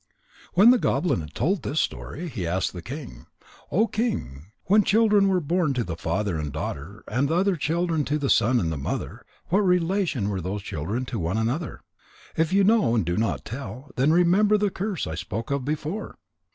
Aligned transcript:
When 0.55 0.71
the 0.71 0.79
goblin 0.79 1.19
had 1.21 1.35
told 1.35 1.61
this 1.61 1.79
story, 1.79 2.27
he 2.27 2.47
asked 2.47 2.73
the 2.73 2.81
king: 2.81 3.27
"O 3.71 3.85
King, 3.85 4.47
when 4.65 4.83
children 4.83 5.27
were 5.27 5.39
born 5.39 5.75
to 5.75 5.83
the 5.83 5.95
father 5.95 6.39
and 6.39 6.51
daughter, 6.51 7.03
and 7.07 7.29
other 7.29 7.55
children 7.55 8.03
to 8.05 8.17
the 8.17 8.27
son 8.27 8.59
and 8.59 8.75
mother, 8.81 9.23
what 9.49 9.59
relation 9.59 10.29
were 10.29 10.41
those 10.41 10.63
children 10.63 11.05
to 11.05 11.19
one 11.19 11.37
another? 11.37 11.81
If 12.35 12.51
you 12.51 12.63
know 12.63 12.95
and 12.95 13.05
do 13.05 13.15
not 13.15 13.45
tell, 13.45 13.91
then 13.95 14.11
remember 14.11 14.57
the 14.57 14.71
curse 14.71 15.05
I 15.05 15.13
spoke 15.13 15.51
of 15.51 15.65
before?" 15.65 16.17